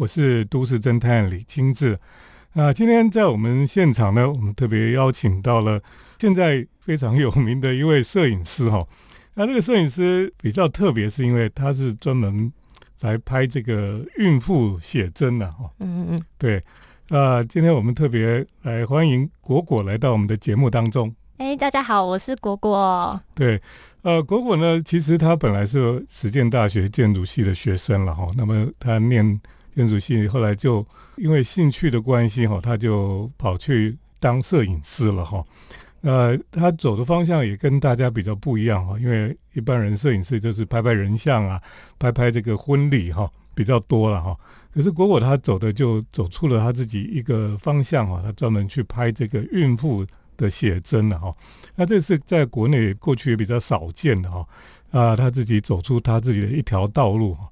[0.00, 1.98] 我是都市侦探李清志。
[2.54, 5.78] 那今天在我们现场呢，我们特别邀请到了
[6.18, 8.82] 现在非常有名的一位摄影师哈。
[9.34, 12.50] 那这个摄影师比较特别，是因为他是专门
[13.00, 15.70] 来拍这个孕妇写真的哈。
[15.80, 16.64] 嗯嗯，对。
[17.10, 21.14] 那今天我们特别来欢迎果果来到我们的节目当中。
[21.36, 23.20] 哎，大家好，我是果果。
[23.34, 23.60] 对，
[24.00, 28.30] 呃，果果呢，其实他本来是实践大学建筑系的学生了哈。
[28.34, 29.38] 那么他念
[29.74, 30.86] 建筑系，后来就
[31.16, 35.44] 因为兴趣的关系哈，他就跑去当摄影师了哈。
[36.02, 41.60] 呃，他走的方向也跟大家比较不一样哈，因为一般人摄影师就是拍拍人像啊，
[41.98, 44.36] 拍拍这个婚礼哈，比较多了哈。
[44.72, 50.06] 可是果果他走的就走出了他自己一个方向哈，他专门去拍这个孕妇。
[50.40, 51.36] 的写真了哈，
[51.74, 54.48] 那这是在国内过去也比较少见的哈
[54.90, 57.46] 啊，他自己走出他自己的一条道路哈。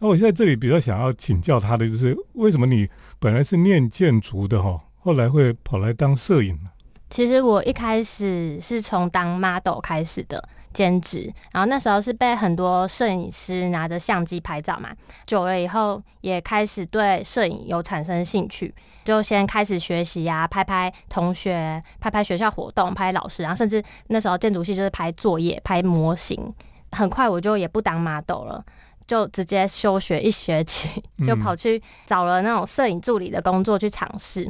[0.00, 6.70] 那我现在这里比较想要请教他的就是，为什么你本来是念建筑的哈，后来会跑来当摄影呢？
[7.08, 10.48] 其实我一开始是从当 model 开始的。
[10.72, 14.94] 兼职，然后那时候是被很多摄影师拿着相机拍照嘛，
[15.26, 18.72] 久了以后也开始对摄影有产生兴趣，
[19.04, 26.54] 就先开始学习呀，拍拍同学，拍拍学校活动，拍老师，然后甚至那时候建筑系就是拍作业、拍模型。
[26.92, 28.64] 很快我就也不当 model 了，
[29.10, 34.48] 就直接休学一学期，就跑去找了那种摄影助理的工作去尝试。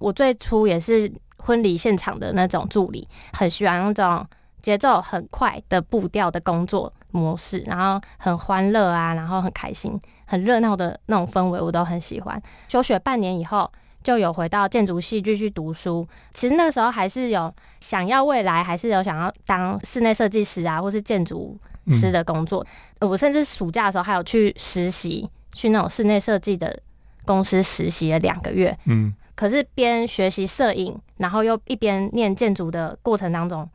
[0.00, 4.26] 我最初也是婚礼现场的那种助理，很喜欢那种。
[4.62, 12.40] 节奏很快的步调的工作模式，然后很欢乐啊，然后很开心、很热闹的那种氛围，我都很喜欢。
[12.68, 13.68] 休学半年以后，
[14.04, 16.06] 就有回到建筑系继续读书。
[16.32, 21.58] 其实那个时候还是有想要未来，还是有想要当室内设计师啊，或是建筑
[21.90, 22.66] 师的工作。
[23.00, 26.78] 我甚至暑假的时候还有去实习，去那种室内设计的
[27.24, 28.76] 公司实习了两个月。
[28.86, 33.68] 嗯，可是边学习摄影，然后又一边念建筑的过程当中。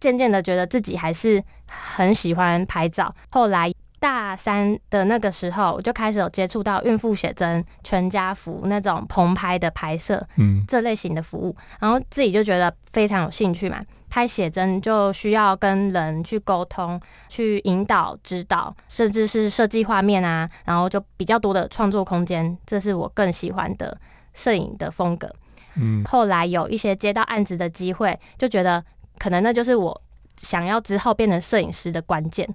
[0.00, 3.14] 渐渐的觉得自己还是很喜欢拍照。
[3.30, 13.82] 后来大三的那个时候，我就开始有接触到孕妇写真、全家福那种棚拍的拍摄，嗯，这类型的服务，然后自己就觉得非常有兴趣嘛。
[14.14, 23.98] 拍写真就需要跟人去沟通、去引导、指导，甚至是设计画面啊，然后就比较多的创作空间，这是我更喜欢的
[24.32, 25.28] 摄影的风格。
[25.74, 28.84] 嗯，后来有一些接到案子的机会，就觉得。
[29.16, 30.02] 可能那就是我
[30.38, 32.48] 想要之后变成摄影师的关键。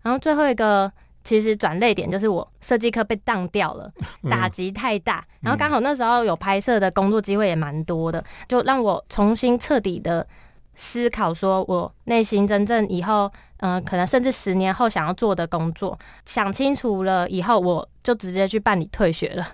[0.00, 0.90] 然后最后一个
[1.24, 3.92] 其实转泪点就是我设计课被当掉了，
[4.30, 5.26] 打击太大。
[5.40, 10.24] 然后刚好那时候有拍摄的工作机会也蛮多的，就让我重新彻底的
[10.74, 15.98] 思考，说我内心真正以后，嗯，可能甚至十年后想要做的工作。
[16.24, 19.46] 想清楚了以后，我就直接去办理退学了。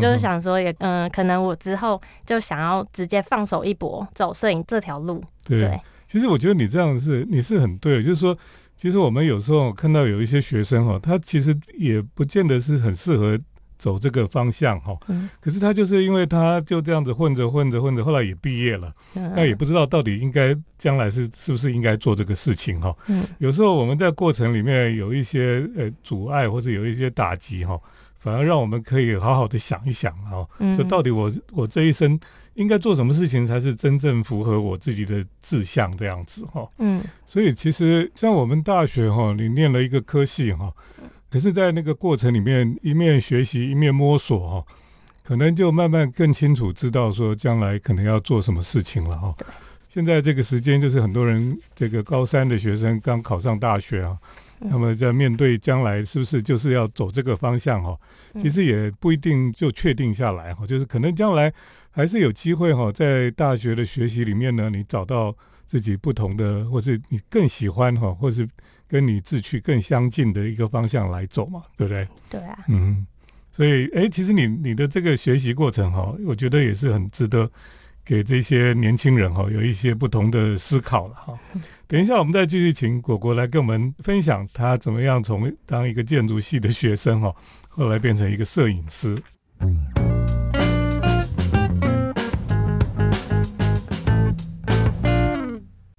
[0.00, 5.22] 就是想说，也嗯，可能我之后就想要直接放手一搏，走摄影这条路。
[5.44, 8.36] 对，其实我觉得你这样是你是很对，就是说，
[8.76, 13.38] 其实我们有时候看到有一些学生哈，他其实也不见得是很适合
[13.84, 14.96] 走这个方向哈。
[15.08, 15.28] 嗯。
[15.40, 22.96] 可是他就是因为他就这样子混着混着混着，后来也毕业了，那也不知道到底应该将来是是不是应该做这个事情哈。
[23.08, 23.26] 嗯。
[23.38, 27.78] 有时候我们在过程里面有一些呃阻碍或者有一些打击哈，
[28.16, 32.18] 反而让我们可以好好的想一想啊，说到底我我这一生。
[32.54, 36.64] 应该做什么事情才是真正符合我自己的志向这样子哈？
[36.78, 40.72] 嗯，所以其实像我们大学哈，你念了一个科系哈，
[41.34, 44.64] 可是，在那个过程里面，一面学习一面摸索哈，
[45.24, 49.34] 可能就慢慢更清楚知道说将来可能要做什么事情了哈。
[49.88, 54.16] 现在这个时间就是很多人这个高三的学生刚考上大学啊，
[54.60, 57.98] 那么在面对将来是不是就是要走这个方向哈？
[58.40, 61.52] 其实也不一定就确定下来哈，就是可能将来。
[61.90, 65.34] 还是有机会哈，在大学的学习里面呢，你找到
[65.66, 68.48] 自己不同的，或是你更喜欢哈，或是
[68.94, 72.06] 跟你志趣更相近的一个方向来走嘛，对不对？
[72.30, 72.56] 对啊。
[72.68, 73.04] 嗯，
[73.50, 77.50] 所以哎，其实你你的这个学习过程哈，我觉得也是很值得
[78.04, 81.36] 给这些年轻人哈有一些不同的思考了哈。
[81.88, 87.34] 等一下，我们再继续请果果来跟我们分享他怎么样从当一个建筑系的学生哈，
[87.68, 89.20] 后来变成一个摄影师。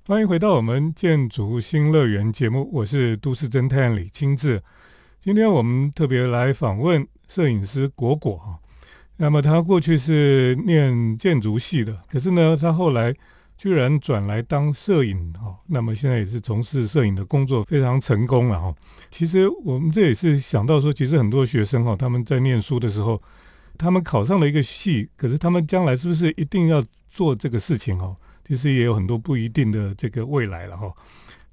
[0.08, 4.62] 欢迎回到我们建筑新乐园节目，我是都市侦探李清志。
[5.20, 8.60] 今天我们特别来访问摄影师果果哈。
[9.18, 13.12] 那么他过去是念建筑系的，可是呢，他后来
[13.58, 18.72] 居然转来当摄影哈，那么现在也是从事摄影的工作，非常成功了哈。
[19.10, 23.20] 其实我们这也是想到说，其实很多学生哈，他们在念书的时候，
[23.76, 28.16] 他们考上了一个系，可是他们将来是不是一定要做这个事情哈？
[28.48, 30.94] 其实也有很多不一定的这个未来了哈。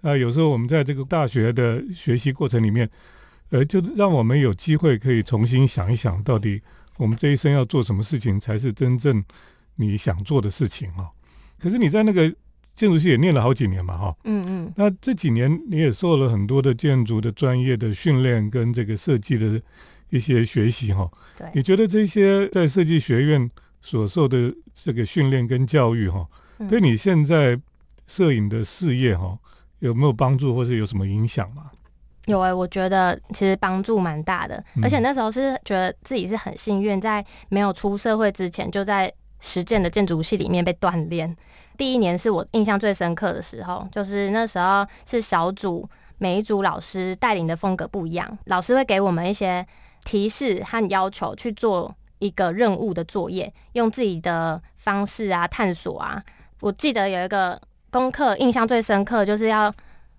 [0.03, 2.89] 那有时候我们在这个大学的学习过程里面，
[3.51, 6.61] 呃，就让我们有机会可以重新想一想，到底
[6.97, 9.25] 我们这一生要做什么事情才是真正
[9.77, 11.11] 你想做的事情哈。
[11.59, 12.29] 可是你在那个
[12.75, 19.61] 建筑系也念了好几年嘛，哈，嗯嗯，那这几年你也受了很多的建筑的专业的训练跟这个设计的
[20.11, 23.49] 一些学习，哈，对，你觉得这些在设计学院
[23.81, 26.27] 所受的这个训练跟教育，哈，
[26.69, 27.59] 对你现在
[28.07, 29.39] 摄影的事业，哈，
[29.79, 31.71] 有没有帮助或是有什么影响吗？
[32.27, 41.37] 有哎，我觉得其实帮助蛮大的，而且那时候是觉得自己是很幸运，在没有出社会之前就在实践的建筑系里面被锻炼。
[41.77, 45.89] 第一年是我印象最深刻的时候，就是那时候是小组，
[46.19, 49.67] 每一组老师带领的风格不一样，老师会给我们一些
[50.05, 56.23] 提示和要求去做一个任务的作业，用自己的方式啊探索啊。
[56.63, 57.61] 我记得有一个
[57.91, 59.75] 功课印象最深刻，就是要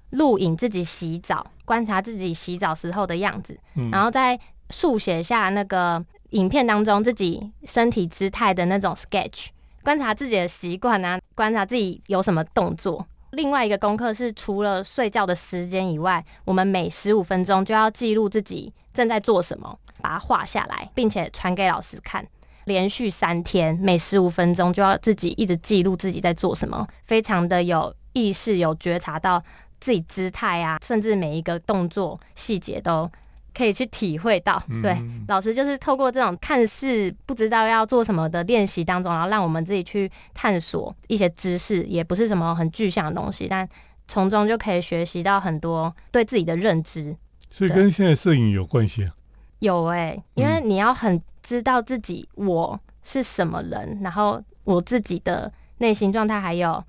[0.09, 3.57] 录影自己洗澡，观察自己洗澡时候的样子，
[3.89, 4.37] 然后再
[4.69, 9.47] 速写下那个影片当中自己身体姿态的那种 sketch。
[9.83, 13.05] 观察自己的习惯啊，观察自己有什么动作。
[13.31, 22.27] 另外一个功课是，除了睡觉的时间以外，我们每十五分钟就要记录自己正在做什么，把它画下来，并且传给老师看。
[22.65, 29.43] 连续三天，每十五分钟就要自己一直记录自己在做什么，非常的有意识，有觉察到
[29.79, 33.09] 自己姿态啊，甚至每一个动作细节都。
[33.55, 43.69] 可以去体会到，对老师就是透过这种看似不知道要做什么的练习当中，然后让我们自己去探索一些知识，也不是什么很具象的东西，但
[44.07, 47.15] 从中就可以学习到很多对自己的认知。
[47.51, 49.11] 所以跟现在摄影有关系啊？
[49.59, 56.83] 有哎，因为你要很知道自己我是什么人，然后我自己的内心状态，还有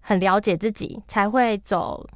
[0.00, 2.08] 很了解自己，才会走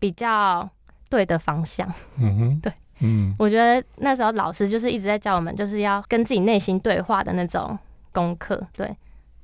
[0.00, 0.68] 比较
[1.08, 1.86] 对的方向。
[2.16, 2.72] 嗯哼，对。
[3.00, 7.78] 嗯，我觉得那时候老师就是一直在教我们，就是要跟自己内心对话的那种
[8.10, 8.60] 功课。
[8.72, 8.96] 对，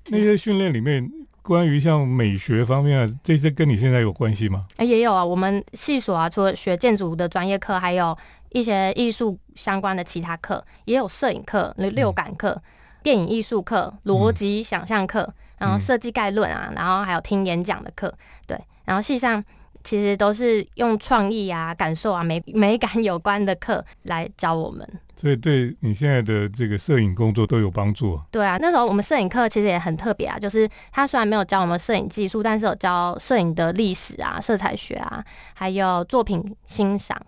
[0.08, 1.08] 那些训练里面
[1.40, 4.66] 关于像美学方面啊，这些跟你现在有关系吗？
[4.76, 5.25] 哎，也有啊。
[5.25, 8.16] 我们系所啊，除了学建筑的专业课，还有
[8.55, 12.59] 一些艺术相关的其他课，也有摄影课、六感课、
[13.03, 18.15] 电影艺术课、逻辑想象课，然后设计概论啊，然后还有听演讲的课。
[18.47, 19.45] 对，然后系上。
[19.87, 28.19] 其实都是用创意啊、感受啊、美美感有关的课来教我们，所以对你现在的这个摄影工作都有帮助。
[28.31, 35.23] 对啊，那时候我们摄影课其实也很特别啊，就是他虽然没有教我们摄影技术，但是有教摄影的历史啊、色彩学啊，
[35.53, 37.21] 还有作品欣赏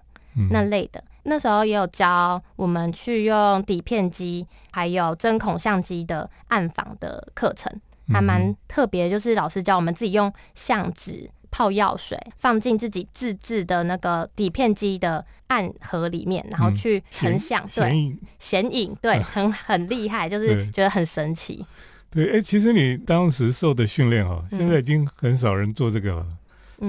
[0.50, 1.04] 那类的。
[1.26, 7.72] 那时候也有教我们去用底片机，还有针孔相机的暗访的课程，
[8.12, 9.10] 还蛮特别。
[9.10, 11.30] 就是老师教我们自己用相纸。
[11.48, 21.64] 泡药水，放进自己自制的那个底片机的暗盒里面，然后去成像，对，显影， 对，很很厉害，就是觉得很神奇。
[22.10, 26.26] 对，哎，其实你当时受的训练哈，现在已经很少人做这个了，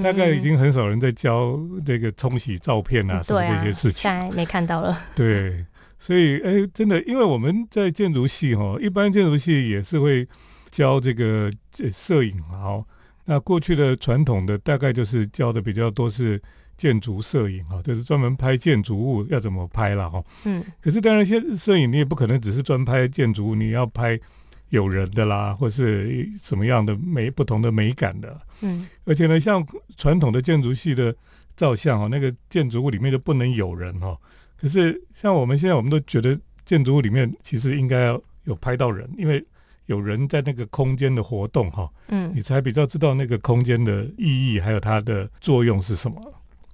[0.04, 4.98] 大概已经很少人在教这个冲洗照片啊什么这些事情，现在没看到了。
[5.16, 5.66] 对，
[5.98, 10.28] 所以哎，真的，因为我们在建筑系哈，一般建筑系也是会
[10.70, 11.52] 教这个
[11.92, 12.84] 摄影哈。
[13.26, 16.42] 那过去的传统的大概就是教的比较多是
[16.78, 20.24] 建筑摄影哈，就是专门拍建筑物要怎么拍了哈。
[20.46, 20.64] 嗯。
[20.82, 24.20] 可是当然，现摄影你也不可能只是专拍建筑物，你要拍
[24.70, 28.40] 有人的啦，或是什么样的美不同的美感的。
[28.62, 28.88] 嗯。
[29.06, 31.16] 而且呢，像传统的建筑系的
[31.56, 34.18] 照相哈，那个建筑物里面就不能有人哈。
[34.60, 39.44] 可是像我们现在，我们都觉得建筑物里面其实应该要有拍到人，因为。
[39.88, 46.22] 有人在那个空间的活动，哈，嗯，你才比较知道那个空间的意义，还有它的作用是什么。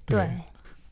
[0.04, 0.28] 对，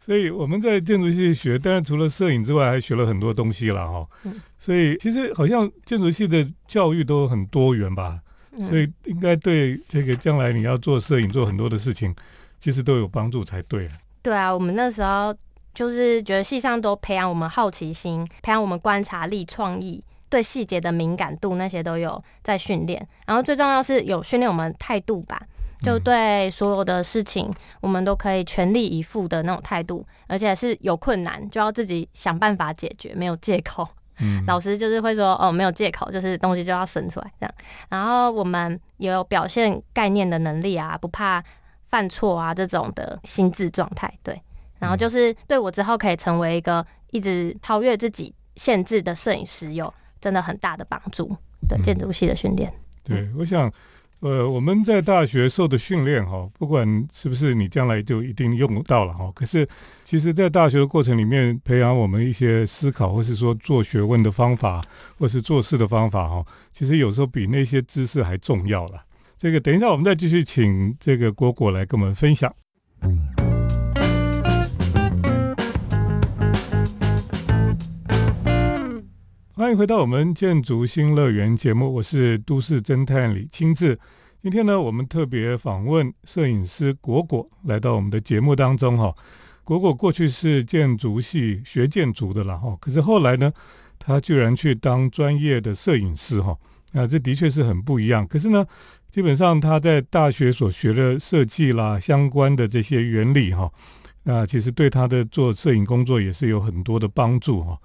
[0.05, 4.07] 所以我们在建筑系学，当然除了摄影之外，还学了很多东西了，哈。
[4.25, 8.21] 嗯，所以其实好像建筑系的教育都很多元吧，
[8.69, 12.15] 所以应该对这个将来你要做摄影做很多的事情，
[12.59, 13.89] 其实都有帮助才对。
[14.23, 15.35] 对啊，我们那时候
[15.73, 20.03] 就是觉得系上都培养我们好奇心，培养我们观察力、创意。
[20.29, 25.39] 对细节的敏感度那些都有在训练，然后最重要是有训练我们态度吧，
[25.83, 33.87] 就对所有的事情我们都可以全力以赴的那种态度，而且是有困难就要自己想办法解决，没有借口。
[34.19, 37.55] 嗯老师就是会说哦，没有借口，就是东西就要生出来这样。
[37.89, 41.43] 然后我们也有表现概念的能力啊，不怕
[41.89, 44.13] 犯错啊这种的心智状态。
[44.23, 44.41] 对，
[44.79, 51.35] 然后就是对我之后可以成为一个一直超越自己限制的摄影师有真的很大的帮助。
[51.69, 52.73] 对，建筑系的训练。
[53.03, 53.73] 对，我想。
[54.23, 59.67] 呃，我们在大学受的训练哈，不管是不是你将来就一定用到了哈，可是
[60.05, 64.81] 其实，在大学的过程里面，培养我们一些思考，或是说做学问的方法，
[65.19, 69.03] 或是做事的方法哈，其实有时候比那些知识还重要了。
[69.37, 72.55] 这个等一下，我们再继续请这个果果来跟我们分享。
[79.55, 83.99] 欢迎回到我们建筑新乐园节目，我是都市侦探李清志。
[84.43, 89.15] 今天呢，我们特别访问摄影师果果来到我们的节目当中哈。
[89.63, 93.53] 果果过去是建筑系学建筑的了哈，可是后来呢，
[93.99, 96.57] 他居然去当专业的摄影师哈。
[96.93, 98.27] 那，这的确是很不一样。
[98.27, 98.65] 可是呢，
[99.11, 103.71] 基本上他在大学所学的设计啦相关的这些原理哈，
[104.23, 107.79] 那其实对他的做摄影工作也是有很多的帮助哈。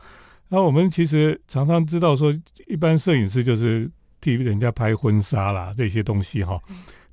[0.50, 2.34] 那我们其实常常知道说，
[2.68, 3.90] 一般摄影师就是
[4.22, 6.58] 替人家拍婚纱啦这些东西哈。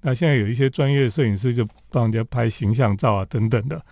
[0.02, 3.84] 那现在有一些专业摄影师就帮人家拍形象照啊等等的。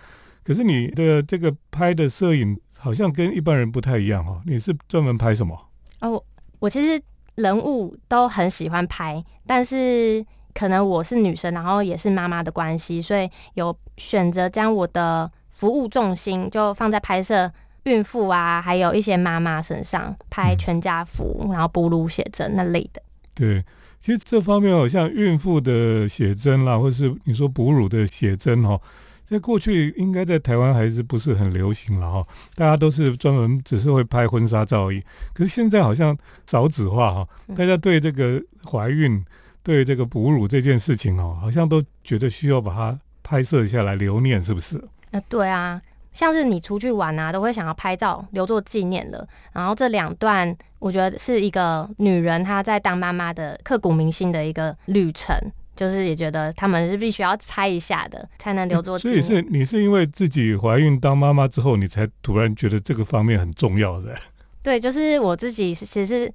[0.44, 4.40] 可是你的这个拍的摄影好像跟一般人不太一样哈。
[4.46, 5.58] 你是专门拍什么？
[6.00, 6.22] 哦，
[6.58, 7.02] 我其实
[7.34, 17.50] 人物都很喜欢拍，但是可能我是女生，然后也是妈妈的关系，所以有选择将我的服务重心就放在拍摄。
[17.84, 23.02] 孕妇啊，还有一些妈妈身上拍全家福，然后哺乳写真那类的。
[23.34, 23.64] 对，
[24.00, 28.80] 其实这方面好，像孕妇的写真啦，或是你说哺乳的写真哦，
[29.26, 32.22] 在过去应该在台湾还是不是很流行了哈。
[32.54, 35.02] 大家都是专门只是会拍婚纱照而已。
[35.32, 39.24] 可是现在好像少子化哈，大家对这个怀孕、
[39.62, 44.76] 对这个哺乳这件事情哦，好像都觉得需要把它拍摄下来留念，是不是？
[45.10, 45.80] 啊，对啊。
[46.12, 49.26] 像是你出去玩啊，都会想要拍照留作纪念的。
[49.52, 55.36] 然后这两段，我觉得是一个女人她在当妈妈的刻骨铭心的一个旅程，
[55.74, 59.22] 就是也觉得他们是必须要拍一下的，才能留作纪念。
[59.22, 64.14] 所以是你是因为自己怀孕当妈妈之后，你才突然觉得这个方面很重要的。
[64.62, 66.32] 对，就是我自己其实。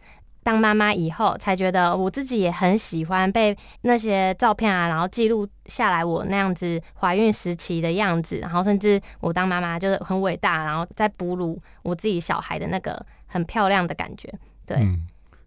[0.48, 14.34] 当妈妈以后，才觉得我自己也很喜欢被那些照片啊，然后记录下来我那样子怀孕时期的样子，然后甚至我当妈妈就是很伟大，然后在哺乳我自己小孩的那个很漂亮的感觉。
[14.66, 14.78] 对，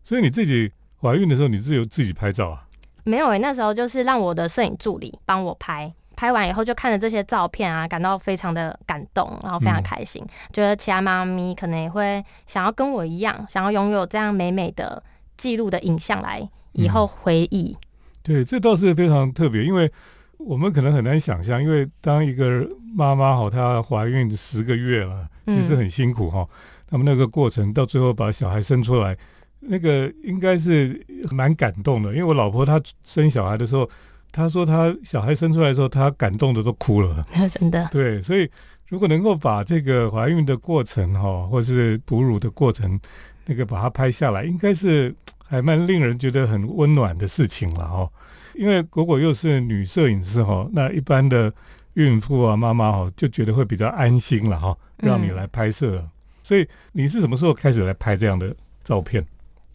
[0.04, 2.66] 所以你自己怀孕的时候，你是有自己拍照啊？
[3.04, 5.90] 没有诶，那时候就是让我的摄影助理帮我拍。
[6.20, 10.22] 拍完以后就看着这些照片啊，感到非常的感动，然后非常开心，
[10.52, 15.02] 觉得其他妈咪可能也会想要跟我一样，想要拥有这样美美的
[15.38, 17.74] 记录的影像来以后回忆。
[18.22, 19.90] 对，这倒是非常特别，因为
[20.36, 26.46] 我们可能很难想象，因为当一个妈妈好，她怀孕十个月了，其实很辛苦哈。
[26.90, 29.16] 那么那个过程到最后把小孩生出来，
[29.60, 33.88] 那个应该是蛮感动的，因为我老婆她生小孩的时候。
[34.32, 37.26] 他说他小孩生出来的时候，他感动的都哭了。
[37.58, 37.88] 真的。
[37.90, 38.48] 对，所以
[38.88, 42.98] 如果能够把这个怀孕的过程哈，或是哺乳的过程，
[43.46, 45.14] 那个把它拍下来，应该是
[45.46, 48.08] 还蛮令人觉得很温暖的事情了哈。
[48.54, 51.52] 因为果果又是女摄影师哈，那一般的
[51.94, 56.04] 孕妇啊、妈妈哈，就觉得会比较安心了哈，让你来拍摄。
[56.42, 59.24] 所以你是什么时候开始来拍这样的照片？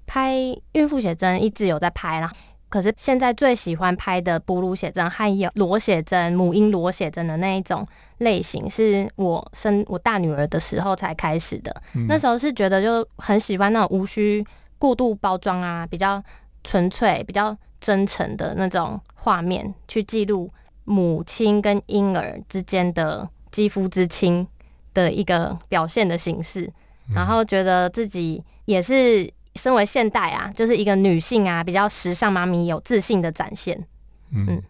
[0.05, 0.35] 拍
[0.73, 2.31] 孕妇写真一直有在拍啦。
[2.75, 11.73] 可是现在最喜欢拍的哺乳写真，还有裸写真、母婴裸写真的那一种类型，是我生我大女儿的时候才开始的。
[12.09, 14.45] 那时候是觉得就很喜欢那种无需
[14.77, 16.21] 过度包装啊，比较
[16.65, 20.51] 纯粹、比较真诚的那种画面，去记录
[20.83, 24.45] 母亲跟婴儿之间的肌肤之亲
[24.93, 26.69] 的一个表现的形式，
[27.13, 29.33] 然后觉得自己也是。
[29.55, 33.81] 身为现代啊，就是一个女性啊，比较时尚妈咪有自信的展现。
[34.31, 34.61] 嗯，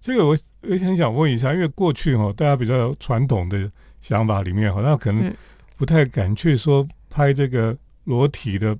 [0.00, 3.70] 这个我也很想问一下，因为过去哈，大家比较传统的
[4.02, 5.34] 想法里面，好像可能
[5.76, 8.76] 不太敢去说拍这个裸体的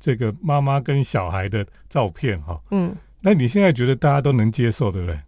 [0.00, 2.60] 这个妈妈跟小孩的照片哈。
[2.70, 5.20] 嗯，那你现在觉得大家都能接受，对不对？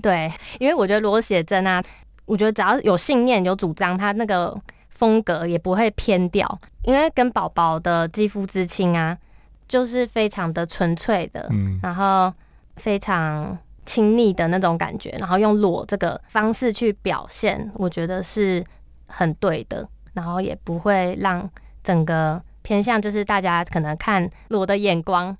[0.00, 1.82] 对，因为我觉得裸写真啊，
[2.24, 4.58] 我觉得只要有信念、有主张，他那个。
[4.92, 9.18] 风格也不会偏掉，因为跟宝宝的肌肤之亲啊，
[9.66, 12.32] 就是非常的纯粹的，嗯，然后
[12.76, 18.64] 非常亲密的那种感觉，然后用裸这个方式去表现，我觉得是
[19.06, 21.50] 很对的，然后也不会让
[21.82, 25.36] 整个偏向就是大家可能看裸的眼光，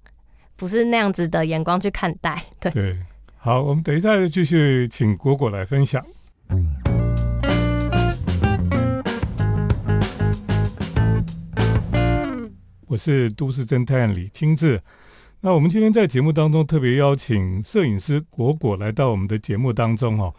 [0.56, 2.42] 不是那样子的眼光去看待。
[2.58, 2.98] 对对，
[3.36, 6.04] 好，我们等一下就继续请果果来分享。
[12.92, 14.78] 我是都市侦探李清志。
[15.40, 20.34] 那我们今天在节目当中特别邀请摄影师果果来到我们的节目当中哦。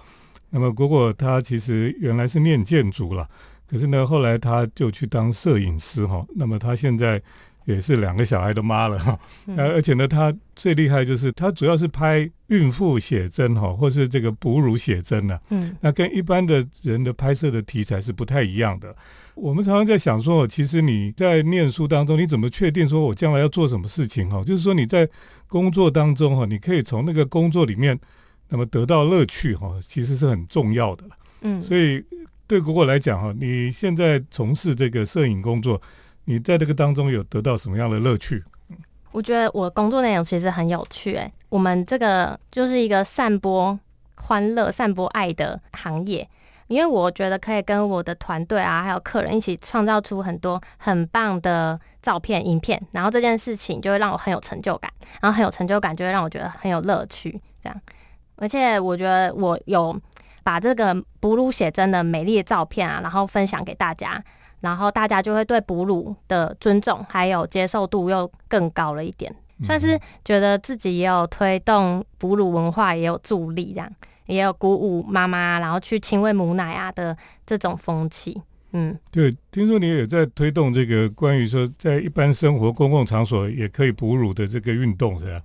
[0.52, 3.28] 那么果果他其实原来是念建筑了，
[3.68, 6.24] 可是呢后来他就去当摄影师哈。
[6.36, 7.20] 那么他现在
[7.66, 9.20] 也是两个小孩的妈了哈。
[9.58, 15.40] 而而且呢他最厉害就是他主要是拍孕妇写真哈，或是这个哺乳写真呢。
[15.50, 15.76] 嗯。
[15.82, 18.96] 那跟一般的人的拍摄的题材是不太一样的。
[19.36, 24.30] 我们常常在想说，其实你在念书当中，你怎么确定说我将来要做什么事情？
[24.30, 25.10] 哈，就是说你在
[25.48, 28.00] 工作当中，哈，你可以从那个工作里面，
[28.50, 31.04] 那么得到乐趣，哈，其实是很重要的
[31.42, 32.04] 嗯，所以
[32.46, 35.82] 对果果来讲，哈，你现在从事这个摄影工作，
[36.26, 38.44] 你在这个当中有得到什么样的乐趣？
[39.12, 43.80] 我觉得我工作内容其实很有趣，哎，我们这个就是一个散播
[44.16, 46.28] 欢乐、散播爱的行业。
[46.68, 54.92] 因为我觉得可以跟我的团队啊，还有客人一起创造出很多很棒的照片、影片，然后这件事情就会让我很有成就感，
[55.22, 57.32] 然后很有成就感就会让我觉得很有乐趣。
[57.62, 57.82] 这样，
[58.38, 59.96] 而且我觉得我有
[60.44, 64.22] 把这个哺乳写真的美丽的照片啊，然后分享给大家，
[64.62, 73.90] 然后大家就会对哺乳的尊重还有接受度又更高了一点，算是觉得自己也有推动哺乳文化，也有助力这样。
[74.28, 77.16] 也有鼓舞妈妈，然后去亲喂母奶啊的
[77.46, 78.42] 这种风气。
[78.72, 85.42] 嗯，对，听说你也在推动这个关于说在一般生活公共场所也可以哺乳的这个运动，是吧？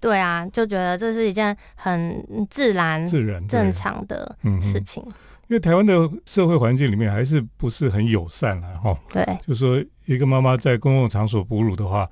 [0.00, 5.02] 对啊，就觉得这是一件很自然、自然、正常的事情。
[5.48, 8.96] 因为台湾的社会环境里面还是不是很友善啊，哈。
[9.08, 12.08] 对，就说一个妈妈在公共场所哺乳的话，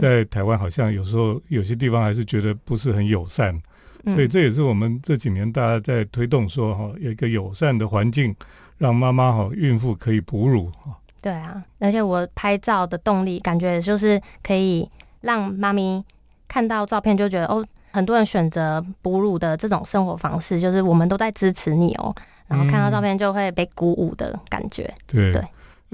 [0.00, 3.60] 在台湾好像有时候有些地方还是觉得不是很友善。
[4.06, 8.34] 所以这也是我们这几年大家在推动说哈，有一个友善的环境，
[8.78, 10.96] 让妈妈哈、孕妇可以哺乳哈。
[11.20, 14.88] 对啊，而且我拍照的动力，感觉就是可以
[15.22, 16.04] 让妈咪
[16.46, 22.14] 看到照片就觉得哦，很多人选择哺乳的这种生活方式，就是我们都在支持你哦。
[22.46, 24.88] 然后看到照片就会被鼓舞的感觉。
[25.06, 25.44] 对对。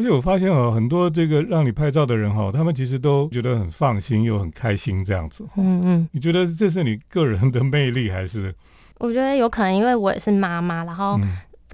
[0.02, 5.46] 而且我发现哦，很多这个让你拍照的人哈，他们其实都觉得很放心又很开心这样子。
[5.56, 8.52] 嗯嗯，你觉得这是你个人的魅力还是？
[8.98, 11.20] 我觉得有可能，因为我也是妈妈，然后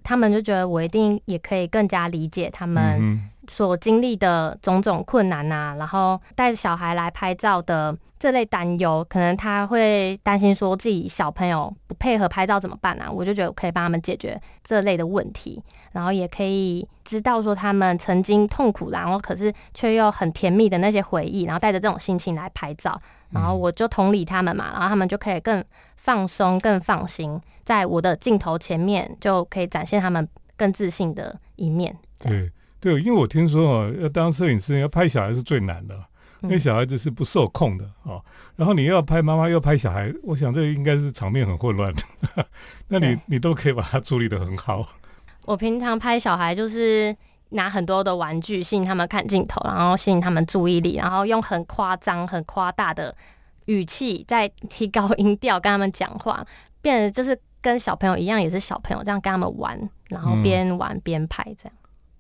[0.03, 3.19] 他们就觉得我一定也可以更加理解他们
[3.51, 13.11] 所经历的种种困难啊，然后带着小孩来拍照的这类担忧，可能他会担心说自己小朋友不配合拍照怎么办啊？
[13.11, 15.63] 我就觉得我可以帮他们解决这类的问题。
[15.93, 25.65] 然后也可以知道说他们曾经痛苦，然后可是却又很甜蜜的那些回忆，然后带着这种心情来拍照，然后我就同理他们嘛，然后他们就可以更
[25.97, 31.97] 放松、更放心，在我的镜头前面就可以展现他们更自信的一面。
[32.19, 35.95] 对对，因为我听说哦，要当摄影师要拍小孩是最难的，
[36.43, 38.25] 因为小孩子是不受控的哦。
[38.57, 42.47] 然后你要拍妈妈，要拍小孩，我想这应该是场面很混乱的。
[42.89, 44.87] 那你你都可以把它处理的很好。
[45.45, 47.15] 我平常拍小孩就是
[47.51, 53.15] 拿很多的玩具吸引他们看镜头，然后吸引他们注意力，然后用很夸张、很夸大的
[53.65, 56.45] 语气在提高音调跟他们讲话，
[56.83, 61.73] 变得就是跟小朋友一样，也是小朋友这样跟他们玩，然后边玩边拍这样。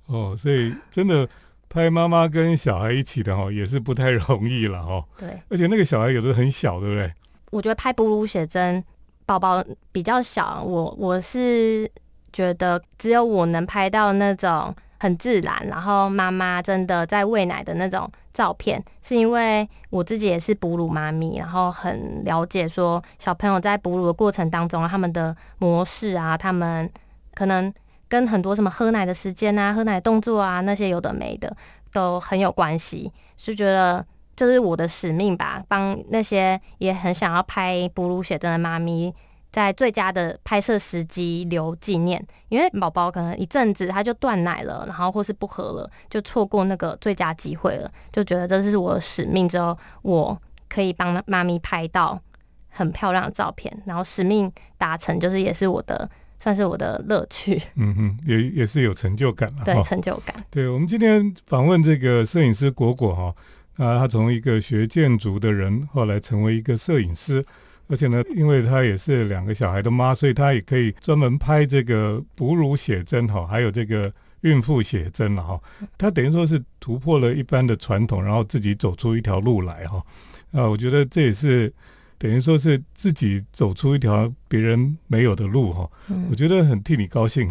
[0.08, 1.26] 哦，所以真的
[1.70, 5.02] 拍妈妈跟小孩一起的哈，也是不太容易了哈。
[5.16, 7.12] 对，而且那个小孩有的很小，对不对？
[7.50, 8.84] 我觉得拍哺乳写真
[9.24, 11.90] 宝宝比较小，我我是。
[12.30, 26.88] 觉得只有我能拍到那种很自然，然后妈妈真的在喂奶的那种照片，是因为我自己也是哺乳妈咪，然后很了解说小朋友在哺乳的过程当中，他们的模式啊，他们
[27.34, 27.72] 可能
[28.08, 31.54] 跟很多什么喝奶的时间啊、喝奶动作啊那些有的没的
[31.92, 39.14] 都很有关系，是觉得这是我的使命吧，帮那些也很想要拍哺乳写真的妈咪。
[39.50, 49.48] 在最佳的拍摄时机留纪念，因为宝宝可能一阵子他就断奶了，然后或是不喝了，就错过那个最佳机会了，就觉得这是我的使命。
[49.48, 52.20] 之后我可以帮妈咪拍到
[52.68, 56.08] 很漂亮的照片，然后使命达成，就是也是我的
[56.38, 57.60] 算是我的乐趣。
[57.76, 59.64] 嗯哼，也也是有成就感了。
[59.64, 60.44] 对，成就感。
[60.50, 67.44] 对我们今天访问这个摄影师果果哈，啊，他从一个学建筑的人，后来成为一个摄影师。
[67.90, 75.58] 而且呢，因为她也是两个小孩的妈，所以她也可以专门拍这个哺乳写真哈，还有这个孕妇写真了哈。
[75.96, 80.04] 他等于说是突破了一般的传统，然后自己走出一条路来哈。
[80.52, 81.72] 啊，我觉得这也是
[82.18, 85.88] 等于说是自己走出一条别人没有的路哈。
[86.30, 87.48] 我觉得很替你高兴。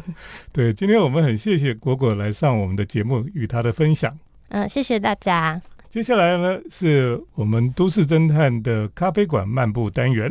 [0.52, 4.16] 对，今天我们很谢谢果果来上我们的节目与他的分享。
[4.50, 5.60] 嗯，谢谢大家。
[5.88, 10.30] 接下来呢，是我们都市侦探的咖啡馆漫步单元。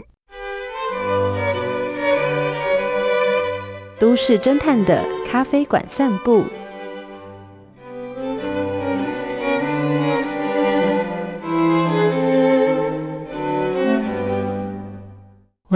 [3.99, 6.45] 都市侦探的咖啡馆散步。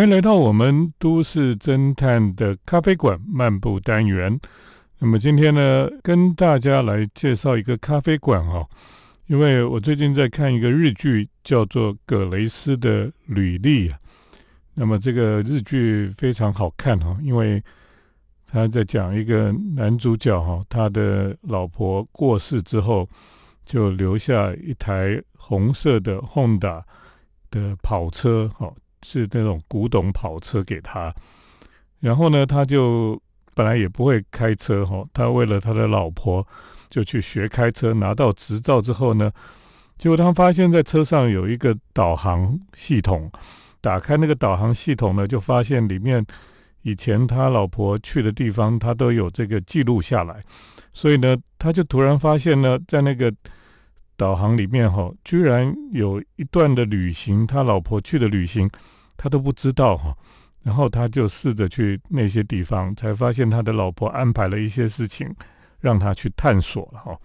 [0.03, 4.37] 欢迎来到我们都市侦探的咖啡馆漫步单元。
[4.99, 8.67] 那么今天呢，跟大家来介绍一个咖啡馆哈。
[9.27, 13.87] 因为我最近在看一个日剧，叫做《葛雷斯的履历》。
[14.73, 17.63] 那么这个日剧非常好看哈，因为
[18.45, 23.07] 他在讲一个男主角哈，他的老婆过世之后，
[23.63, 26.83] 就留下一台红色的 Honda
[27.49, 28.69] 的跑车哈，
[29.03, 31.13] 是那种古董跑车给他。
[31.99, 33.21] 然后呢，他就
[33.53, 36.45] 本来也不会开车哈，他为了他的老婆。
[36.89, 39.31] 就去学开车，拿到执照之后呢，
[39.97, 43.31] 结果他发现，在车上有一个导航系统。
[43.81, 46.23] 打开那个导航系统呢，就发现里面
[46.83, 50.43] 以前他老婆去的地方，他都有这个记录下来。
[50.93, 53.33] 所以呢，他就突然发现呢，在那个
[54.15, 58.69] 导航里面哈，居然有一段的旅行，他老婆去的旅行，
[59.23, 60.13] 他都不知道哈。
[60.62, 65.33] 然后他就试着去那些地方，才发现他的老婆安排了一些事情。
[65.83, 67.19] 让他去探索了哈，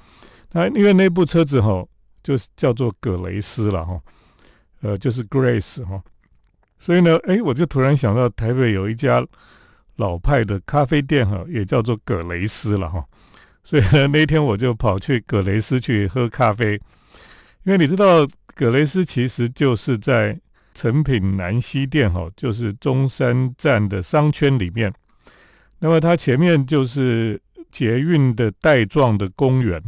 [0.51, 1.87] 那因为那部车子哈，
[2.25, 4.01] 就是叫做葛雷斯了哈，
[4.81, 6.03] 呃，就是 Grace 哈，
[6.77, 9.25] 所以呢，哎，我就突然想到台北有一家
[9.95, 13.05] 老派的咖啡店哈，也叫做葛雷斯了哈，
[13.63, 16.75] 所以呢，那天我就跑去葛雷斯去喝咖啡，
[17.63, 20.37] 因为你知道葛雷斯其实就是在
[20.79, 24.93] 成品南西店哈，就是中山站的商圈里面，
[25.81, 27.41] 那么它前面就是。
[27.71, 29.81] 捷运的带状的公园，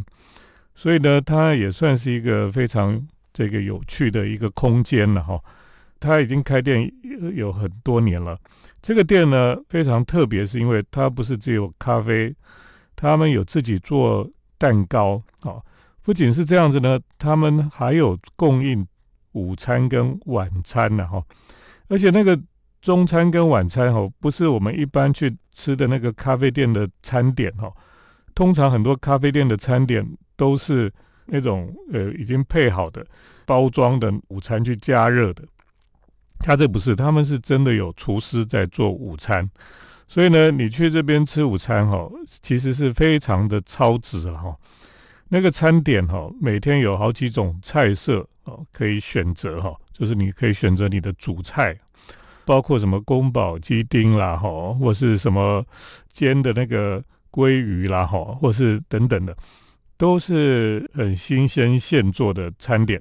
[0.75, 3.01] 所以呢，它也算是一个非常
[3.33, 5.41] 这个有趣的一个空间了哈。
[5.99, 6.89] 它已经开店
[7.33, 8.37] 有很多年了。
[8.83, 12.33] 这个店呢非常特别，是因为它不是只有咖啡，
[12.95, 15.57] 他们有自己做蛋糕啊。
[16.03, 18.85] 不仅是这样子呢，他们还有供应
[19.33, 21.23] 午餐跟晚餐呢哈。
[21.87, 22.39] 而且那个
[22.81, 25.35] 中餐跟晚餐哈，不是我们一般去。
[25.53, 27.71] 吃的那个咖啡店的餐点哦，
[28.33, 30.03] 通常很多咖啡店的餐点
[30.37, 30.91] 都是
[31.25, 33.05] 那种呃已经配好的
[33.45, 35.43] 包装的午餐去加热的，
[36.39, 39.47] 他这不是，他们是真的有厨师在做午餐，
[40.07, 42.09] 所以呢，你去这边吃午餐哈，
[42.41, 44.55] 其实是非常的超值了哈。
[45.27, 48.25] 那个餐点哈，每天有好几种菜色
[48.71, 51.77] 可以选择哈，就是你可以选择你的主菜。
[52.43, 55.63] 包括什么宫保鸡丁啦，哈，或是什么
[56.11, 59.37] 煎的那个鲑鱼啦，哈，或是等等的，
[59.95, 62.99] 都是很新鲜现做的餐点。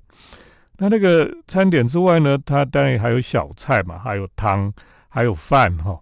[0.77, 4.73] 那那个餐点之外呢，它当然还有小菜嘛，还有汤，
[5.09, 5.99] 还有饭，哈。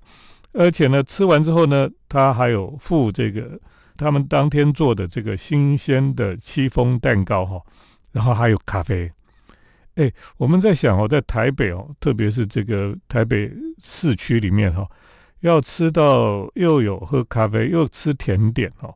[0.52, 3.58] 而且呢，吃完之后呢，它还有附这个
[3.96, 7.62] 他们当天做的这个新鲜的戚风蛋糕，哈，
[8.10, 9.10] 然后还有咖啡。
[9.98, 14.88] 哎，我们在想哦，在台北哦，特别是这个台北市区里面哈，
[15.40, 18.94] 要吃到又有喝咖啡，又吃甜点哦，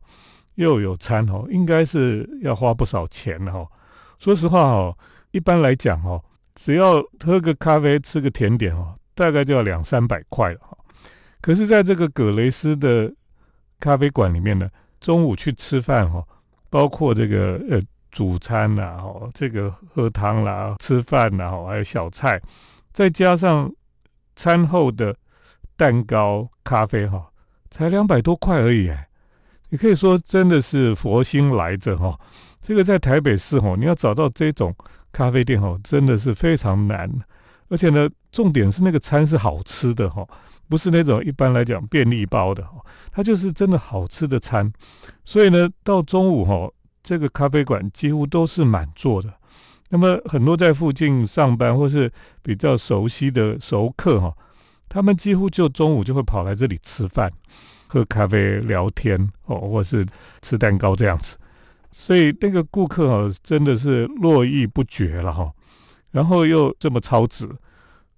[0.55, 3.67] 又有餐哦，应该是要花不少钱的哈。
[4.17, 4.97] 说实话哦，
[5.31, 6.23] 一般来讲哦，
[6.55, 10.77] 只要喝个咖啡，吃个甜点哦，大概就要两三百块了哈。
[11.41, 13.13] 可是，在这个葛雷斯的
[13.81, 14.69] 咖啡馆里面呢，
[15.01, 16.23] 中午去吃饭哈，
[16.69, 17.81] 包括这个呃。
[18.13, 22.39] 主餐啦，哦，这个喝汤啦，吃饭啦，哦，还有小菜，
[22.93, 23.69] 再加上
[24.35, 25.13] 餐后的
[25.75, 27.27] 蛋糕、咖啡，哈，
[27.71, 29.09] 才两百多块而已，哎，
[29.69, 32.17] 你可以说真的是佛心来着，哈。
[32.61, 34.73] 这个在台北市，哈，你要找到这种
[35.11, 37.11] 咖啡店，哈，真的是非常难。
[37.69, 40.25] 而且呢，重点是那个餐是好吃的，哈，
[40.69, 42.73] 不是那种一般来讲便利包的，哈，
[43.11, 44.71] 它就是真的好吃的餐。
[45.25, 46.71] 所以呢，到中午，哈。
[47.03, 49.33] 这个咖啡馆几乎都是满座的，
[49.89, 52.09] 那么很多在附近上班或是
[52.41, 54.33] 比较熟悉的熟客哈，
[54.87, 57.29] 他们几乎就中午就会跑来这里吃饭、
[57.87, 60.05] 喝咖啡、聊天哦，或是
[60.41, 61.35] 吃蛋糕这样子，
[61.91, 65.51] 所以那个顾客哦真的是络绎不绝了哈，
[66.11, 67.49] 然后又这么超值，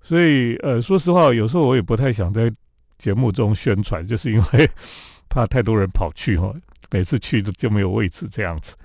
[0.03, 2.53] 所以呃说实话，有时候我也不太想在
[2.99, 4.69] 节目中宣传，就是因为
[5.27, 6.53] 怕太多人跑去哈。
[6.91, 8.75] 每次去都就没有位置这样子。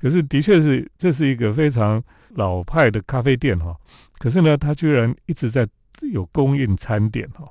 [0.00, 2.02] 可是的确是这是一个非常
[2.34, 3.74] 老派的咖啡店哈，
[4.18, 5.66] 可是呢，它居然一直在
[6.12, 7.48] 有供应餐点哈，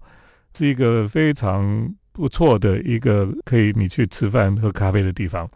[0.56, 5.50] 是一个非常不错的一个可以你去吃饭喝咖啡的地方。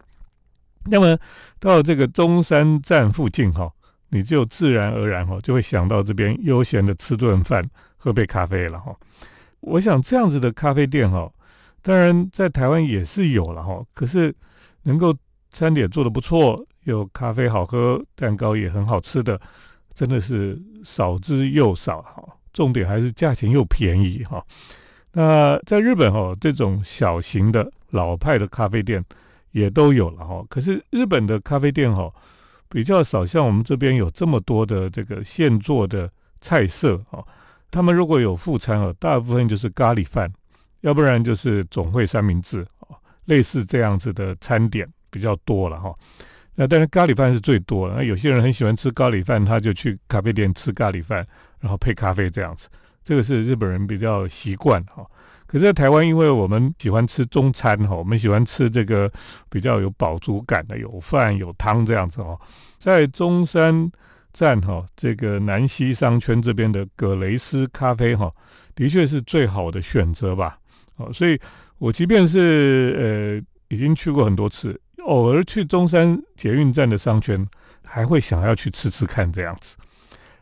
[0.86, 1.16] 那么
[1.60, 3.70] 到这个中山站附近哈，
[4.08, 7.64] 你就自然而然哈就会想到这边悠闲的吃顿饭、
[7.96, 8.94] 喝杯咖啡了哈。
[9.60, 11.30] 我想这样子的咖啡店哈，
[11.82, 14.34] 当然在台湾也是有了哈，可是
[14.82, 15.14] 能够
[15.52, 19.40] 餐点做的不错，有咖啡好喝，蛋糕也很好吃的，
[19.94, 22.22] 真的是少之又少哈。
[22.52, 24.44] 重点还是价钱又便宜哈。
[25.12, 29.04] 那在日本哈，这种小型的老派的咖啡店。
[29.52, 32.08] 也都有了哈，可是日本的咖啡店哈
[32.68, 36.08] 比较少，像我们这边有这么多的这个现做的
[36.40, 37.20] 菜色哈。
[37.68, 40.32] 他们如果有副餐啊，大部分就是咖喱饭，
[40.80, 45.94] 要不然就是总会三明治啊，类似这样子的餐点比较多了哈。
[46.54, 51.26] 那但是咖喱饭是最多的，那有些人很喜欢吃咖喱饭，他就去咖啡店吃咖喱饭，
[51.58, 52.68] 然后配咖啡这样子，
[53.02, 55.06] 这个是日本人比较习惯哈。
[55.46, 59.10] 可是，在台湾，因为我们喜欢吃中餐哈，我们喜欢吃这个
[59.48, 62.38] 比较有饱足感的，有饭有汤这样子哦。
[62.78, 63.90] 在中山
[64.32, 68.32] 站哈，这个南西商圈这边的葛雷斯咖啡哈，
[68.76, 70.56] 的确是最好的选择吧。
[71.00, 71.40] 哦，所以
[71.78, 77.46] 我即便是呃已经去过很多次，偶尔去中山捷运站的商圈，
[77.84, 79.76] 还会想要去吃吃看这样子。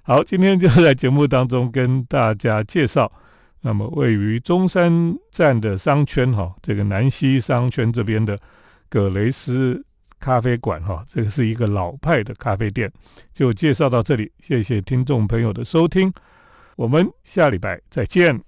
[0.02, 3.10] 好，今天就 在节目当中跟大家介绍。
[3.60, 8.38] 那么，位于中山站的商圈哈，这个南西商圈这边的
[8.88, 9.84] 葛雷斯
[10.20, 12.90] 咖啡馆哈，这个是一个老派的咖啡店，
[13.34, 14.30] 就介绍到这里。
[14.38, 16.10] 谢谢听众朋友的收听，
[16.76, 18.47] 我们下礼拜再见。